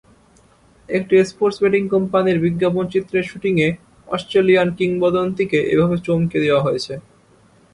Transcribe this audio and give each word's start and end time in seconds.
একটি 0.89 1.15
sports 1.23 1.57
betting 1.63 1.83
কোম্পানির 1.93 2.37
বিজ্ঞাপনচিত্রের 2.45 3.27
শুটিংয়ে 3.29 3.67
অস্ট্রেলিয়ান 4.07 4.69
কিংবদন্তিকে 4.79 5.59
এভাবে 5.73 5.95
চমকে 6.05 6.37
দেওয়া 6.45 6.65
হয়েছে। 6.65 6.93